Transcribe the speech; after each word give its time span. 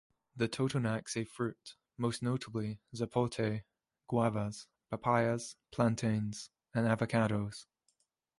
The 0.35 0.47
Totonacs 0.47 1.15
ate 1.15 1.29
fruit, 1.29 1.75
most 1.95 2.23
notably 2.23 2.79
zapotes, 2.95 3.61
guavas, 4.09 4.65
papayas, 4.89 5.57
plantains 5.71 6.49
and 6.73 6.87
avocados. 6.87 7.67